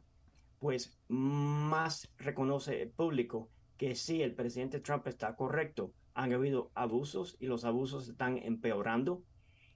pues 0.59 0.97
más 1.07 2.09
reconoce 2.17 2.81
el 2.81 2.89
público 2.89 3.49
que 3.77 3.95
sí, 3.95 4.21
el 4.21 4.35
presidente 4.35 4.81
Trump 4.81 5.07
está 5.07 5.35
correcto. 5.35 5.93
Han 6.13 6.33
habido 6.33 6.69
abusos 6.75 7.37
y 7.39 7.47
los 7.47 7.63
abusos 7.63 8.09
están 8.09 8.37
empeorando. 8.37 9.23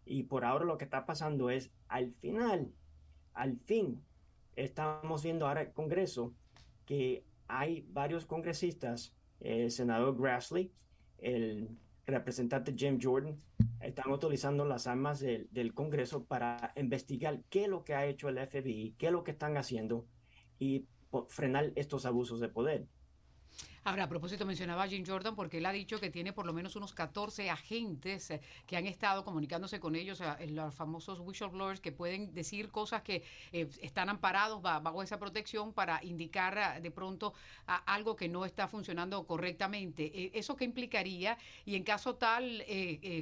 Y 0.06 0.24
por 0.24 0.44
ahora 0.44 0.66
lo 0.66 0.78
que 0.78 0.84
está 0.84 1.06
pasando 1.06 1.50
es, 1.50 1.72
al 1.88 2.12
final, 2.16 2.74
al 3.34 3.58
fin, 3.60 4.04
estamos 4.58 5.24
viendo 5.24 5.48
ahora 5.48 5.62
el 5.62 5.72
Congreso 5.72 6.34
que 6.86 7.26
hay 7.48 7.88
varios 7.92 8.26
congresistas, 8.26 9.16
el 9.40 9.72
senador 9.72 10.20
Grassley, 10.20 10.74
el 11.20 11.70
representante 12.06 12.74
Jim 12.76 13.00
Jordan, 13.02 13.38
están 13.80 14.12
utilizando 14.12 14.66
las 14.66 14.88
armas 14.88 15.20
del, 15.20 15.48
del, 15.52 15.74
Congreso 15.74 16.26
para 16.26 16.74
investigar 16.76 17.42
qué 17.50 17.64
es 17.64 17.70
lo 17.70 17.84
que 17.84 17.96
ha 17.96 18.06
hecho 18.06 18.30
el 18.30 18.38
FBI, 18.38 18.96
qué 18.98 19.08
es 19.08 19.12
lo 19.12 19.24
que 19.24 19.32
están 19.32 19.58
haciendo 19.58 20.06
y 20.60 20.86
frenar 21.30 21.72
estos 21.76 22.06
abusos 22.06 22.40
de 22.40 22.50
poder. 22.50 22.88
Ahora, 23.86 24.06
a 24.06 24.08
propósito, 24.08 24.46
mencionaba 24.46 24.84
a 24.84 24.88
Jim 24.88 25.04
Jordan 25.06 25.36
porque 25.36 25.58
él 25.58 25.66
ha 25.66 25.74
dicho 25.74 26.00
que 26.00 26.10
tiene 26.10 26.32
por 26.32 26.46
lo 26.46 26.54
menos 26.54 26.78
unos 26.78 26.94
14 26.94 27.50
agentes 27.50 28.32
eh, 28.32 28.40
que 28.66 28.78
han 28.78 28.86
estado 28.86 29.26
comunicándose 29.26 29.82
con 29.82 29.98
ellos, 29.98 30.24
los 30.48 30.74
famosos 30.74 31.20
whistleblowers, 31.20 31.82
que 31.82 31.92
pueden 31.92 32.34
decir 32.34 32.72
cosas 32.72 33.02
que 33.02 33.24
eh, 33.52 33.68
están 33.82 34.08
amparados 34.08 34.62
bajo 34.62 35.04
esa 35.04 35.20
protección 35.20 35.74
para 35.74 36.02
indicar 36.02 36.82
de 36.82 36.92
pronto 36.92 37.34
algo 37.66 38.16
que 38.16 38.30
no 38.30 38.46
está 38.46 38.70
funcionando 38.70 39.28
correctamente. 39.28 40.06
Eh, 40.06 40.32
¿Eso 40.34 40.56
qué 40.56 40.64
implicaría? 40.64 41.38
Y 41.66 41.76
en 41.76 41.84
caso 41.84 42.16
tal, 42.16 42.64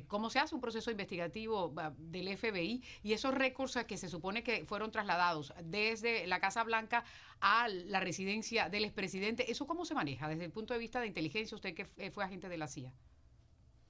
¿cómo 0.08 0.30
se 0.30 0.38
hace 0.38 0.54
un 0.54 0.62
proceso 0.62 0.92
investigativo 0.92 1.74
del 1.98 2.38
FBI 2.38 2.84
y 3.02 3.14
esos 3.14 3.34
récords 3.34 3.80
que 3.88 3.98
se 3.98 4.10
supone 4.10 4.44
que 4.44 4.64
fueron 4.66 4.92
trasladados 4.92 5.56
desde 5.64 6.28
la 6.28 6.40
Casa 6.40 6.64
Blanca 6.64 7.04
a 7.40 7.68
la 7.68 8.00
residencia 8.00 8.70
del 8.70 8.84
expresidente? 8.84 9.52
¿Eso 9.52 9.66
cómo 9.66 9.86
se 9.86 9.96
maneja 9.96 10.28
desde 10.28 10.51
punto 10.52 10.74
de 10.74 10.80
vista 10.80 11.00
de 11.00 11.08
inteligencia, 11.08 11.56
usted 11.56 11.74
que 11.74 12.12
fue 12.12 12.24
agente 12.24 12.50
de 12.50 12.58
la 12.58 12.68
CIA? 12.68 12.94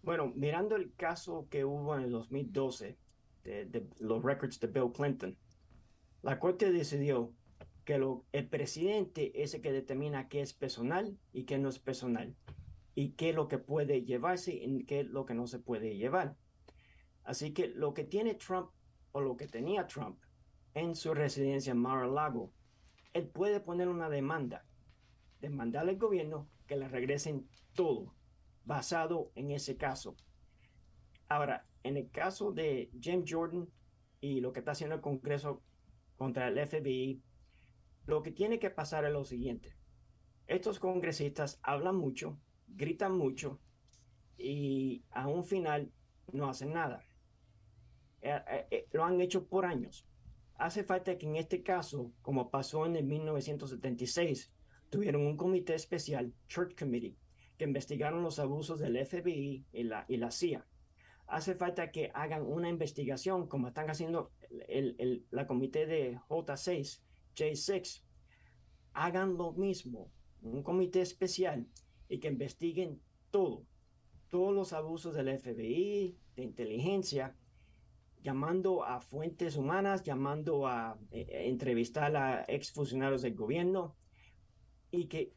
Bueno, 0.04 0.32
mirando 0.36 0.76
el 0.76 0.94
caso 0.96 1.48
que 1.50 1.64
hubo 1.64 1.96
en 1.96 2.04
el 2.04 2.12
2012 2.12 2.98
de, 3.44 3.88
los 4.00 4.24
records 4.24 4.60
de 4.60 4.68
Bill 4.68 4.92
Clinton, 4.92 5.38
la 6.24 6.40
Corte 6.40 6.72
decidió 6.72 7.34
que 7.86 7.98
lo, 7.98 8.26
el 8.32 8.48
presidente 8.48 9.44
es 9.44 9.54
el 9.54 9.62
que 9.62 9.72
determina 9.72 10.28
qué 10.28 10.42
es 10.42 10.54
personal 10.54 11.18
y 11.34 11.44
qué 11.44 11.58
no 11.58 11.70
es 11.70 11.80
personal, 11.80 12.36
y 12.96 13.12
qué 13.12 13.30
es 13.30 13.36
lo 13.36 13.48
que 13.48 13.58
puede 13.58 14.04
llevarse 14.04 14.54
y 14.54 14.84
qué 14.86 15.02
es 15.02 15.08
lo 15.08 15.26
que 15.26 15.34
no 15.34 15.48
se 15.48 15.60
puede 15.60 15.96
llevar. 15.96 16.36
Así 17.24 17.54
que 17.54 17.68
lo 17.68 17.94
que 17.94 18.04
tiene 18.04 18.36
Trump 18.36 18.72
o 19.12 19.22
lo 19.22 19.38
que 19.38 19.48
tenía 19.48 19.88
Trump 19.88 20.20
en 20.74 20.96
su 20.96 21.14
residencia 21.14 21.72
en 21.72 21.78
Mar-a-Lago, 21.78 22.52
él 23.14 23.28
puede 23.28 23.60
poner 23.60 23.88
una 23.88 24.10
demanda 24.10 24.66
demandarle 25.42 25.92
al 25.92 25.98
gobierno 25.98 26.48
que 26.68 26.78
le 26.78 26.88
regresen 26.88 27.50
todo 27.74 28.16
basado 28.64 29.32
en 29.36 29.52
ese 29.52 29.76
caso. 29.76 30.16
Ahora, 31.28 31.66
en 31.84 31.98
el 31.98 32.10
caso 32.12 32.52
de 32.52 32.92
Jim 33.00 33.26
Jordan 33.28 33.68
y 34.20 34.40
lo 34.40 34.54
que 34.54 34.60
está 34.60 34.72
haciendo 34.72 34.96
el 34.96 35.02
Congreso 35.02 35.64
contra 36.16 36.48
el 36.48 36.68
FBI, 36.68 37.22
lo 38.06 38.22
que 38.22 38.32
tiene 38.32 38.60
que 38.60 38.70
pasar 38.70 39.06
es 39.06 39.12
lo 39.12 39.26
siguiente. 39.26 39.76
Estos 40.48 40.80
congresistas 40.80 41.60
hablan 41.64 41.96
mucho, 41.96 42.38
gritan 42.68 43.18
mucho 43.18 43.60
y 44.38 45.04
a 45.12 45.28
un 45.28 45.44
final 45.44 45.92
no 46.32 46.50
hacen 46.50 46.74
nada. 46.74 47.06
Eh, 48.22 48.40
eh, 48.48 48.68
eh, 48.70 48.88
lo 48.92 49.04
han 49.04 49.20
hecho 49.22 49.48
por 49.48 49.66
años. 49.66 50.06
Hace 50.56 50.84
falta 50.84 51.18
que 51.18 51.26
en 51.26 51.38
este 51.38 51.64
caso, 51.64 52.12
como 52.22 52.52
pasó 52.52 52.86
en 52.86 52.96
el 52.96 53.06
1976, 53.06 54.52
tuvieron 54.92 55.26
un 55.26 55.38
comité 55.38 55.74
especial, 55.74 56.34
Church 56.48 56.78
Committee, 56.78 57.16
que 57.58 57.64
investigaron 57.64 58.22
los 58.22 58.38
abusos 58.38 58.80
del 58.80 59.04
FBI 59.04 59.66
y 59.72 59.84
la, 59.84 60.06
y 60.08 60.18
la 60.18 60.30
CIA. 60.30 60.68
Hace 61.28 61.56
falta 61.56 61.92
que 61.92 62.12
hagan 62.14 62.44
una 62.44 62.70
investigación, 62.70 63.48
como 63.48 63.70
están 63.70 63.90
haciendo 63.90 64.32
el, 64.68 64.96
el, 65.00 65.26
la 65.32 65.48
comité 65.48 65.86
de 65.86 66.20
J6, 66.28 67.00
J6. 67.36 68.04
Hagan 68.94 69.38
lo 69.38 69.54
mismo, 69.54 70.12
un 70.42 70.62
comité 70.62 71.02
especial 71.02 71.66
y 72.10 72.20
que 72.20 72.28
investiguen 72.28 73.02
todo, 73.32 73.66
todos 74.28 74.54
los 74.54 74.74
abusos 74.74 75.16
del 75.16 75.40
FBI, 75.40 76.18
de 76.36 76.44
inteligencia, 76.44 77.38
llamando 78.22 78.84
a 78.84 79.00
fuentes 79.00 79.56
humanas, 79.56 80.04
llamando 80.04 80.68
a 80.68 81.00
eh, 81.12 81.46
entrevistar 81.48 82.14
a 82.18 82.44
exfuncionarios 82.50 83.22
del 83.22 83.36
gobierno, 83.36 83.96
y 84.92 85.06
que 85.06 85.34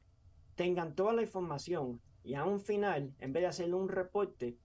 tengan 0.54 0.94
toda 0.94 1.12
la 1.12 1.22
información 1.22 2.00
y 2.22 2.34
a 2.34 2.44
un 2.44 2.60
final, 2.60 3.14
en 3.18 3.32
vez 3.32 3.42
de 3.42 3.48
hacer 3.48 3.74
un 3.74 3.88
reporte, 3.88 4.56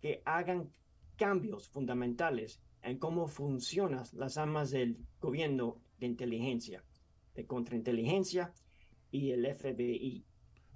que 0.00 0.22
hagan 0.24 0.70
cambios 1.16 1.68
fundamentales 1.68 2.60
en 2.82 2.98
cómo 2.98 3.26
funcionan 3.26 4.04
las 4.12 4.36
armas 4.36 4.70
del 4.70 4.98
gobierno 5.20 5.80
de 5.98 6.06
inteligencia, 6.06 6.84
de 7.34 7.46
contrainteligencia 7.46 8.52
y 9.10 9.30
el 9.30 9.46
FBI. 9.54 10.24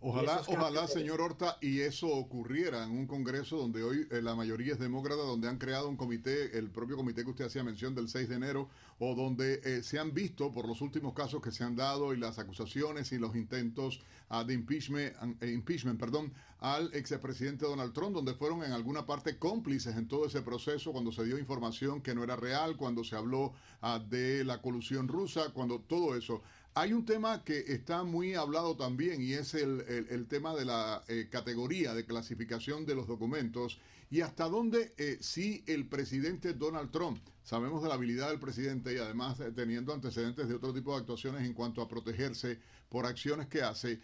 Ojalá, 0.00 0.43
ojalá, 0.47 0.87
señor 0.87 1.21
Horta, 1.21 1.59
y 1.61 1.81
eso 1.81 2.07
ocurriera 2.07 2.85
en 2.85 2.93
un 2.93 3.09
Congreso 3.09 3.57
donde 3.57 3.83
hoy 3.83 4.07
eh, 4.12 4.23
la 4.23 4.37
mayoría 4.37 4.75
es 4.75 4.78
demócrata, 4.78 5.23
donde 5.23 5.49
han 5.49 5.59
creado 5.59 5.88
un 5.88 5.97
comité, 5.97 6.57
el 6.57 6.71
propio 6.71 6.97
comité 6.97 7.25
que 7.25 7.31
usted 7.31 7.47
hacía 7.47 7.64
mención 7.64 7.97
del 7.97 8.09
6 8.09 8.28
de 8.28 8.37
enero, 8.37 8.69
o 9.00 9.17
donde 9.17 9.61
eh, 9.64 9.83
se 9.83 9.99
han 9.99 10.14
visto 10.14 10.52
por 10.52 10.69
los 10.69 10.81
últimos 10.83 11.14
casos 11.14 11.43
que 11.43 11.50
se 11.50 11.64
han 11.64 11.75
dado 11.75 12.14
y 12.14 12.17
las 12.17 12.38
acusaciones 12.38 13.11
y 13.11 13.19
los 13.19 13.35
intentos 13.35 14.00
uh, 14.31 14.45
de 14.45 14.55
impeachment, 14.55 15.14
eh, 15.40 15.50
impeachment 15.50 15.99
perdón, 15.99 16.33
al 16.61 16.93
expresidente 16.95 17.64
Donald 17.64 17.93
Trump, 17.93 18.14
donde 18.14 18.35
fueron 18.35 18.62
en 18.62 18.73
alguna 18.73 19.05
parte 19.05 19.37
cómplices 19.37 19.97
en 19.97 20.07
todo 20.07 20.26
ese 20.26 20.43
proceso, 20.43 20.93
cuando 20.93 21.11
se 21.11 21.25
dio 21.25 21.38
información 21.38 22.02
que 22.02 22.14
no 22.14 22.23
era 22.23 22.37
real, 22.37 22.76
cuando 22.76 23.02
se 23.02 23.17
habló 23.17 23.52
uh, 23.83 23.99
de 24.09 24.45
la 24.45 24.62
colusión 24.62 25.09
rusa, 25.09 25.50
cuando 25.52 25.81
todo 25.81 26.17
eso. 26.17 26.43
Hay 26.78 26.92
un 26.92 27.04
tema 27.04 27.42
que 27.42 27.58
está 27.73 28.04
muy 28.04 28.35
hablado 28.35 28.76
también 28.76 29.20
y 29.20 29.32
es 29.32 29.52
el, 29.54 29.80
el, 30.11 30.28
tema 30.28 30.54
de 30.54 30.64
la 30.64 31.02
eh, 31.08 31.26
categoría 31.28 31.92
de 31.92 32.04
clasificación 32.04 32.87
de 32.87 32.94
los 32.94 33.08
documentos 33.08 33.80
y 34.12 34.20
hasta 34.20 34.44
dónde 34.44 34.94
eh, 34.97 35.18
si 35.20 35.64
el 35.66 35.88
presidente 35.88 36.54
Donald 36.54 36.92
Trump, 36.92 37.18
sabemos 37.42 37.82
de 37.82 37.88
la 37.88 37.94
habilidad 37.94 38.28
del 38.28 38.38
presidente 38.38 38.94
y 38.94 38.99
además 38.99 39.40
eh, 39.40 39.50
teniendo 39.50 39.92
antecedentes 39.92 40.47
de 40.47 40.54
otro 40.54 40.73
tipo 40.73 40.92
de 40.92 41.00
actuaciones 41.00 41.42
en 41.44 41.52
cuanto 41.52 41.82
a 41.82 41.88
protegerse 41.88 42.61
por 42.88 43.06
acciones 43.06 43.49
que 43.49 43.61
hace, 43.61 44.00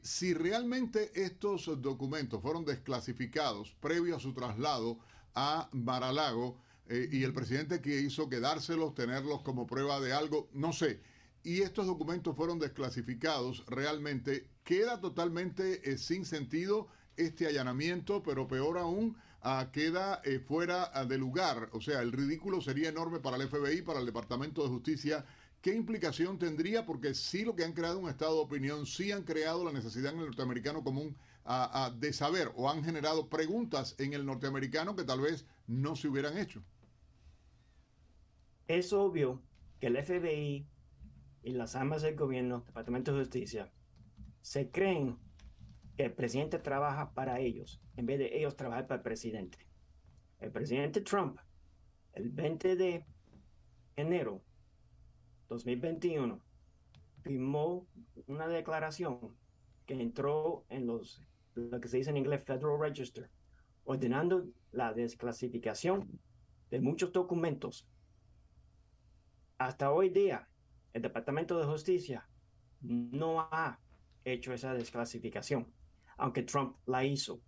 si 0.00 0.32
realmente 0.32 1.12
estos 1.22 1.66
documentos 1.82 2.40
fueron 2.40 2.64
desclasificados 2.64 3.76
previo 3.78 4.16
a 4.16 4.20
su 4.20 4.32
traslado 4.32 4.98
a 5.34 5.68
Mar-a-Lago 5.72 6.56
y 6.88 7.22
el 7.24 7.34
presidente 7.34 7.82
que 7.82 8.00
hizo 8.00 8.30
quedárselos, 8.30 8.94
tenerlos 8.94 9.42
como 9.42 9.66
prueba 9.66 10.00
de 10.00 10.14
algo, 10.14 10.48
no 10.54 10.72
sé 10.72 10.98
y 11.46 11.62
estos 11.62 11.86
documentos 11.86 12.34
fueron 12.34 12.58
desclasificados, 12.58 13.64
realmente 13.68 14.48
queda 14.64 15.00
totalmente 15.00 15.88
eh, 15.88 15.96
sin 15.96 16.24
sentido 16.24 16.88
este 17.16 17.46
allanamiento, 17.46 18.20
pero 18.24 18.48
peor 18.48 18.78
aún, 18.78 19.16
ah, 19.42 19.70
queda 19.72 20.20
eh, 20.24 20.40
fuera 20.40 20.90
ah, 20.92 21.04
de 21.04 21.16
lugar. 21.18 21.68
O 21.70 21.80
sea, 21.80 22.02
el 22.02 22.10
ridículo 22.10 22.60
sería 22.60 22.88
enorme 22.88 23.20
para 23.20 23.36
el 23.36 23.48
FBI, 23.48 23.82
para 23.82 24.00
el 24.00 24.06
Departamento 24.06 24.64
de 24.64 24.70
Justicia. 24.70 25.24
¿Qué 25.62 25.72
implicación 25.72 26.36
tendría? 26.36 26.84
Porque 26.84 27.14
sí 27.14 27.44
lo 27.44 27.54
que 27.54 27.64
han 27.64 27.74
creado 27.74 28.00
un 28.00 28.08
estado 28.08 28.34
de 28.34 28.42
opinión, 28.42 28.84
sí 28.84 29.12
han 29.12 29.22
creado 29.22 29.64
la 29.64 29.70
necesidad 29.70 30.14
en 30.14 30.18
el 30.18 30.26
norteamericano 30.26 30.82
común 30.82 31.16
ah, 31.44 31.94
de 31.96 32.12
saber 32.12 32.50
o 32.56 32.68
han 32.68 32.82
generado 32.82 33.28
preguntas 33.28 33.94
en 33.98 34.14
el 34.14 34.26
norteamericano 34.26 34.96
que 34.96 35.04
tal 35.04 35.20
vez 35.20 35.46
no 35.68 35.94
se 35.94 36.08
hubieran 36.08 36.38
hecho. 36.38 36.60
Es 38.66 38.92
obvio 38.92 39.40
que 39.78 39.86
el 39.86 40.04
FBI 40.04 40.66
y 41.46 41.52
las 41.52 41.76
armas 41.76 42.02
del 42.02 42.16
gobierno, 42.16 42.64
Departamento 42.66 43.12
de 43.12 43.20
Justicia, 43.20 43.70
se 44.42 44.68
creen 44.72 45.16
que 45.96 46.06
el 46.06 46.12
presidente 46.12 46.58
trabaja 46.58 47.14
para 47.14 47.38
ellos 47.38 47.80
en 47.96 48.04
vez 48.04 48.18
de 48.18 48.36
ellos 48.36 48.56
trabajar 48.56 48.88
para 48.88 48.96
el 48.96 49.04
presidente. 49.04 49.58
El 50.40 50.50
presidente 50.50 51.02
Trump, 51.02 51.38
el 52.14 52.30
20 52.30 52.74
de 52.74 53.04
enero 53.94 54.42
2021, 55.48 56.42
firmó 57.22 57.86
una 58.26 58.48
declaración 58.48 59.36
que 59.86 60.02
entró 60.02 60.64
en 60.68 60.88
los, 60.88 61.22
lo 61.54 61.80
que 61.80 61.86
se 61.86 61.98
dice 61.98 62.10
en 62.10 62.16
inglés 62.16 62.42
Federal 62.42 62.80
Register, 62.80 63.30
ordenando 63.84 64.48
la 64.72 64.92
desclasificación 64.92 66.18
de 66.70 66.80
muchos 66.80 67.12
documentos. 67.12 67.88
Hasta 69.58 69.92
hoy 69.92 70.10
día, 70.10 70.48
el 70.96 71.02
Departamento 71.02 71.58
de 71.58 71.66
Justicia 71.66 72.26
no 72.80 73.40
ha 73.40 73.78
hecho 74.24 74.54
esa 74.54 74.72
desclasificación, 74.72 75.70
aunque 76.16 76.42
Trump 76.42 76.78
la 76.86 77.04
hizo. 77.04 77.42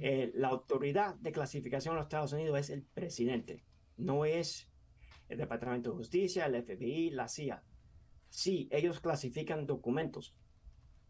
Eh, 0.00 0.32
la 0.34 0.48
autoridad 0.48 1.14
de 1.14 1.30
clasificación 1.30 1.92
en 1.92 1.98
los 1.98 2.06
Estados 2.06 2.32
Unidos 2.32 2.58
es 2.58 2.70
el 2.70 2.82
presidente, 2.82 3.62
no 3.96 4.24
es 4.24 4.68
el 5.28 5.38
Departamento 5.38 5.90
de 5.90 5.98
Justicia, 5.98 6.46
el 6.46 6.60
FBI, 6.60 7.10
la 7.10 7.28
CIA. 7.28 7.62
Sí, 8.28 8.68
ellos 8.72 8.98
clasifican 8.98 9.64
documentos, 9.64 10.34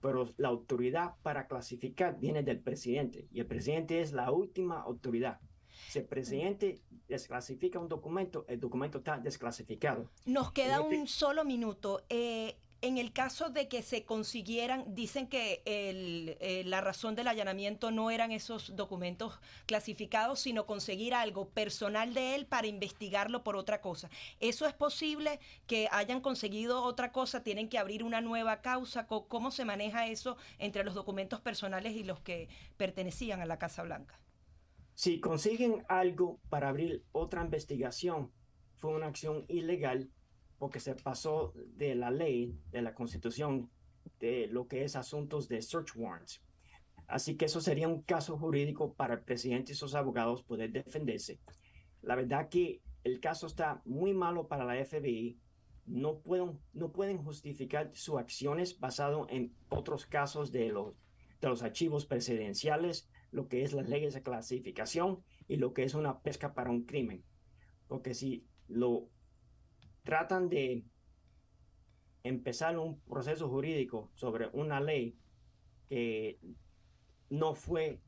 pero 0.03 0.35
la 0.37 0.49
autoridad 0.49 1.15
para 1.23 1.47
clasificar 1.47 2.21
viene 2.21 2.43
del 2.43 2.61
presidente 2.61 3.29
y 3.33 3.41
el 3.41 3.47
presidente 3.47 4.03
es 4.03 4.13
la 4.13 4.31
última 4.31 4.83
autoridad. 4.83 5.41
Si 5.89 5.99
el 5.99 6.05
presidente 6.05 6.81
desclasifica 7.09 7.79
un 7.79 7.89
documento, 7.89 8.45
el 8.49 8.61
documento 8.61 8.99
está 8.99 9.19
desclasificado. 9.19 10.09
Nos 10.25 10.53
queda 10.53 10.81
un 10.81 11.07
solo 11.07 11.45
minuto. 11.45 12.03
Eh, 12.09 12.57
en 12.83 12.97
el 12.97 13.13
caso 13.13 13.51
de 13.51 13.69
que 13.69 13.83
se 13.83 14.05
consiguieran, 14.05 14.95
dicen 14.95 15.27
que 15.27 15.63
eh, 15.67 16.63
la 16.65 16.81
razón 16.81 17.15
del 17.15 17.29
allanamiento 17.29 17.91
no 17.91 18.11
eran 18.11 18.33
esos 18.33 18.75
documentos 18.75 19.39
clasificados, 19.67 20.41
sino 20.41 20.65
conseguir 20.65 21.15
algo 21.15 21.49
personal 21.51 22.15
de 22.15 22.35
él 22.35 22.47
para 22.47 22.69
investigarlo 22.69 23.45
por 23.45 23.57
otra 23.57 23.83
cosa. 23.83 24.09
¿Eso 24.41 24.67
es 24.67 24.73
posible 24.73 25.41
que 25.67 25.89
hayan 25.93 26.21
conseguido 26.21 26.83
otra 26.83 27.13
cosa? 27.13 27.43
¿Tienen 27.43 27.69
que 27.69 27.78
abrir 27.78 28.02
una 28.02 28.23
nueva 28.23 28.63
causa? 28.63 29.07
¿Cómo 29.07 29.50
se 29.50 29.67
maneja 29.67 30.07
eso 30.07 30.39
entre 30.59 30.83
los 30.83 30.95
documentos 30.95 31.41
personales 31.41 31.95
y 31.95 32.04
los 32.04 32.21
que 32.21 32.49
pertenecían 32.78 33.43
a 33.43 33.47
la 33.47 33.59
Casa 33.59 33.83
Blanca? 33.83 34.19
Si 35.00 35.19
consiguen 35.19 35.82
algo 35.89 36.43
para 36.50 36.69
abrir 36.69 37.06
otra 37.13 37.43
investigación, 37.43 38.30
fue 38.75 38.95
una 38.95 39.06
acción 39.06 39.47
ilegal 39.49 40.10
porque 40.58 40.78
se 40.78 40.95
pasó 40.95 41.54
de 41.54 41.95
la 41.95 42.10
ley, 42.10 42.60
de 42.71 42.82
la 42.82 42.95
constitución, 42.95 43.71
de 44.19 44.47
lo 44.49 44.69
que 44.69 44.84
es 44.84 44.97
asuntos 44.97 45.49
de 45.49 45.63
search 45.63 45.97
warrants. 45.97 46.43
Así 47.06 47.39
que 47.39 47.47
eso 47.47 47.63
sería 47.63 47.89
un 47.89 48.02
caso 48.02 48.36
jurídico 48.36 48.93
para 48.93 49.15
el 49.15 49.23
presidente 49.23 49.73
y 49.73 49.75
sus 49.75 49.95
abogados 49.95 50.43
poder 50.43 50.71
defenderse. 50.71 51.41
La 52.02 52.15
verdad 52.15 52.50
que 52.50 52.82
el 53.02 53.21
caso 53.21 53.47
está 53.47 53.80
muy 53.86 54.13
malo 54.13 54.49
para 54.49 54.67
la 54.67 54.84
FBI. 54.84 55.41
No 55.86 56.19
pueden, 56.19 57.17
justificar 57.25 57.91
sus 57.95 58.19
acciones 58.19 58.78
basado 58.78 59.26
en 59.30 59.56
otros 59.71 60.04
casos 60.04 60.52
de 60.52 60.69
los, 60.69 60.93
de 61.41 61.49
los 61.49 61.63
archivos 61.63 62.04
presidenciales 62.04 63.08
lo 63.30 63.49
que 63.49 63.62
es 63.62 63.73
las 63.73 63.88
leyes 63.88 64.14
de 64.14 64.23
clasificación 64.23 65.23
y 65.49 65.56
lo 65.56 65.73
que 65.73 65.84
es 65.84 65.95
una 65.95 66.21
pesca 66.21 66.54
para 66.54 66.71
un 66.71 66.84
crimen. 66.84 67.25
Porque 67.86 68.14
si 68.14 68.47
lo 68.69 69.08
tratan 70.02 70.49
de 70.49 70.84
empezar 72.23 72.78
un 72.78 73.00
proceso 73.00 73.49
jurídico 73.49 74.10
sobre 74.14 74.49
una 74.52 74.80
ley 74.80 75.16
que 75.88 76.38
no 77.30 77.54
fue 77.54 78.00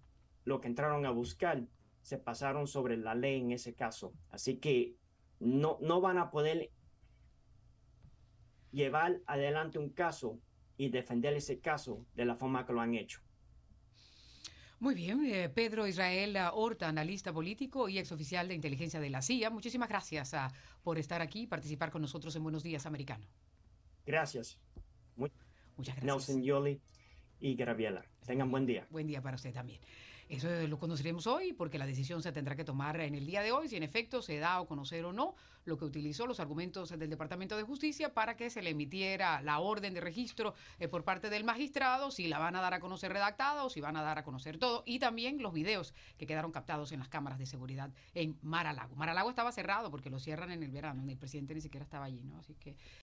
lo 0.44 0.60
que 0.60 0.68
entraron 0.68 1.06
a 1.06 1.10
buscar, 1.10 1.66
se 2.02 2.18
pasaron 2.18 2.66
sobre 2.66 2.96
la 2.96 3.14
ley 3.14 3.40
en 3.40 3.52
ese 3.52 3.74
caso. 3.74 4.12
Así 4.30 4.58
que 4.58 4.96
no, 5.38 5.78
no 5.80 6.00
van 6.00 6.18
a 6.18 6.30
poder 6.30 6.70
llevar 8.72 9.20
adelante 9.26 9.78
un 9.78 9.90
caso 9.90 10.40
y 10.76 10.88
defender 10.88 11.34
ese 11.34 11.60
caso 11.60 12.06
de 12.14 12.24
la 12.24 12.36
forma 12.36 12.66
que 12.66 12.72
lo 12.72 12.80
han 12.80 12.94
hecho. 12.94 13.20
Muy 14.82 14.96
bien, 14.96 15.24
eh, 15.26 15.48
Pedro 15.48 15.86
Israel 15.86 16.36
Horta, 16.54 16.88
analista 16.88 17.32
político 17.32 17.88
y 17.88 17.98
exoficial 17.98 18.48
de 18.48 18.54
inteligencia 18.54 18.98
de 18.98 19.10
la 19.10 19.22
CIA. 19.22 19.48
Muchísimas 19.48 19.88
gracias 19.88 20.34
ah, 20.34 20.52
por 20.82 20.98
estar 20.98 21.22
aquí 21.22 21.42
y 21.42 21.46
participar 21.46 21.92
con 21.92 22.02
nosotros 22.02 22.34
en 22.34 22.42
Buenos 22.42 22.64
Días 22.64 22.84
Americano. 22.84 23.24
Gracias. 24.04 24.58
Muchas 25.14 25.94
gracias. 25.94 26.04
Nelson 26.04 26.42
Yoli 26.42 26.80
y 27.38 27.54
Graviela. 27.54 28.04
Tengan 28.26 28.50
buen 28.50 28.66
día. 28.66 28.84
Buen 28.90 29.06
día 29.06 29.22
para 29.22 29.36
usted 29.36 29.52
también. 29.54 29.80
Eso 30.32 30.48
lo 30.66 30.78
conoceremos 30.78 31.26
hoy 31.26 31.52
porque 31.52 31.76
la 31.76 31.84
decisión 31.84 32.22
se 32.22 32.32
tendrá 32.32 32.56
que 32.56 32.64
tomar 32.64 32.98
en 33.02 33.14
el 33.14 33.26
día 33.26 33.42
de 33.42 33.52
hoy 33.52 33.68
si 33.68 33.76
en 33.76 33.82
efecto 33.82 34.22
se 34.22 34.38
da 34.38 34.56
a 34.56 34.64
conocer 34.64 35.04
o 35.04 35.12
no 35.12 35.34
lo 35.66 35.76
que 35.76 35.84
utilizó 35.84 36.26
los 36.26 36.40
argumentos 36.40 36.88
del 36.88 37.10
Departamento 37.10 37.54
de 37.54 37.64
Justicia 37.64 38.14
para 38.14 38.34
que 38.34 38.48
se 38.48 38.62
le 38.62 38.70
emitiera 38.70 39.42
la 39.42 39.58
orden 39.58 39.92
de 39.92 40.00
registro 40.00 40.54
eh, 40.78 40.88
por 40.88 41.04
parte 41.04 41.28
del 41.28 41.44
magistrado, 41.44 42.10
si 42.10 42.28
la 42.28 42.38
van 42.38 42.56
a 42.56 42.62
dar 42.62 42.72
a 42.72 42.80
conocer 42.80 43.12
redactada 43.12 43.62
o 43.62 43.68
si 43.68 43.82
van 43.82 43.94
a 43.94 44.02
dar 44.02 44.16
a 44.16 44.24
conocer 44.24 44.56
todo 44.56 44.82
y 44.86 44.98
también 44.98 45.42
los 45.42 45.52
videos 45.52 45.92
que 46.16 46.26
quedaron 46.26 46.50
captados 46.50 46.92
en 46.92 47.00
las 47.00 47.10
cámaras 47.10 47.38
de 47.38 47.44
seguridad 47.44 47.90
en 48.14 48.38
Mar-a-Lago. 48.40 48.96
Mar-a-Lago 48.96 49.28
estaba 49.28 49.52
cerrado 49.52 49.90
porque 49.90 50.08
lo 50.08 50.18
cierran 50.18 50.50
en 50.50 50.62
el 50.62 50.70
verano, 50.70 51.02
el 51.06 51.18
presidente 51.18 51.54
ni 51.54 51.60
siquiera 51.60 51.84
estaba 51.84 52.06
allí, 52.06 52.22
¿no? 52.24 52.38
Así 52.38 52.54
que 52.54 52.74